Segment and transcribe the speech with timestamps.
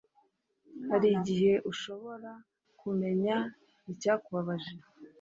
[0.89, 2.31] hari igihe ushobora
[2.79, 3.37] kumenya
[3.91, 4.73] icyakubabaje